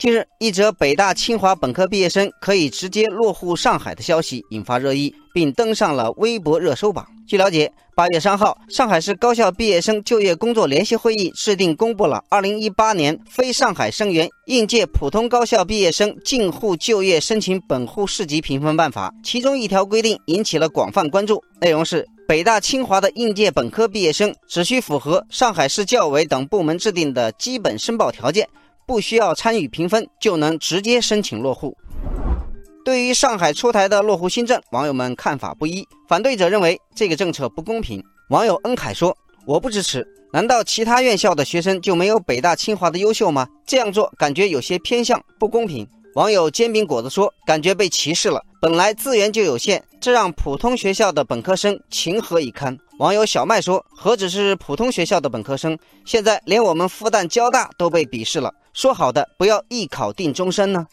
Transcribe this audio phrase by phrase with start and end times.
[0.00, 7.06] 近日，一则北大、清华本科毕业生可以直接落户上海的消息引发热议，并登上了微博热搜榜。
[7.28, 22.08] 据了解，八月三号，上海市高校毕业生就业工作联席会议制定公布了《二零一八年非上海生源应届普通高校毕业生进沪就业申请本户市级评分办法》，其中一条规定引起了广泛关注，内容是。
[22.26, 28.48] 北大、清华的应届本科毕业生只需符合上海市教委等部门制定的基本申报条件，
[28.90, 31.78] 不需要参与评分，就能直接申请落户。
[32.84, 35.86] 对于上海出台的落户新政，网友们看法不一。
[36.08, 38.02] 反对者认为这个政策不公平。
[38.30, 39.16] 网友恩凯说
[39.46, 40.04] ：“我不支持。
[40.32, 43.46] 难道其他院校的学生就没有北大、清华的优秀吗？
[43.64, 48.42] 这样做感觉有些偏向，不公平。”网友煎饼果子说：“感觉被歧视了。
[48.60, 58.52] 本来资源就有限，这让普通学校的本科生情何以堪？”网友小麦说：“何止是普通学校的本科生，现在连我们复旦、交大都被鄙视了。
[58.80, 60.86] 说好的不要一考定终身呢？”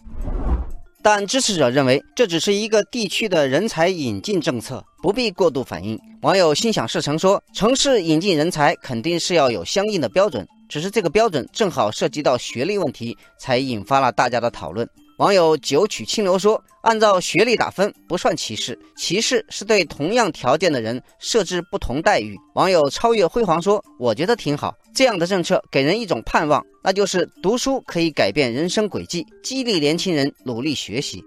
[1.02, 5.98] 但支持者认为，这只是一个地区的人才引进政策，不必过度反应。
[6.22, 14.86] 网友心想事成说：“城市引进人才肯定是要有相应的标准，只是这个标准正好涉及到学历问题，才引发了大家的讨论。”
[15.18, 31.24] 网友九曲清流说：“按照学历打分不算歧视，歧视是对同样条件的人设置不同待遇。”网友超越辉煌说：“我觉得挺好，这样的政策给人一种盼望，那就是读书可以改变人生轨迹，激励年轻人努力学习。”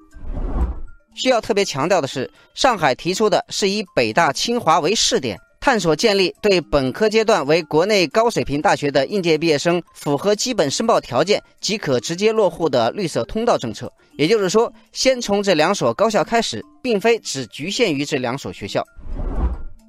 [1.17, 5.37] 需要特别强调的是，上海提出的是以北大、清华为试点。
[5.61, 13.93] 探索建立对本科阶段为国内高水平大学的应届毕业生符合基本申报条件即可直接落户的绿色通道政策。
[14.17, 18.83] 也就是说，先从这两所高校开始，并非只局限于这两所学校。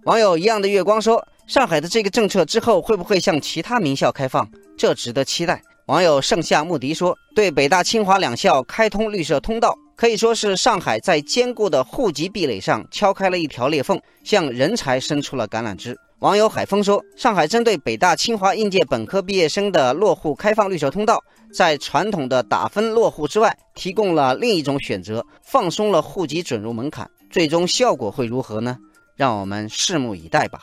[0.04, 4.46] 网友一样的月光说：“上海的这个政策之后会不会向其他名校开放？
[4.78, 15.96] 这值得期待。”网友盛夏穆迪说：“对北大、清华两校开通绿色通道。”可以说是上海在坚固的户籍壁垒上敲开了一条裂缝，向人才伸出了橄榄枝。
[16.20, 21.20] 网友海峰说：“上海针对北大、清华应届本科毕业生的落户开放绿色通道，
[21.52, 27.10] 在传统的打分落户之外，提供了另一种选择，放松了户籍准入门槛。
[27.32, 28.78] 最终效果会如何呢？
[29.16, 30.62] 让我们拭目以待吧。”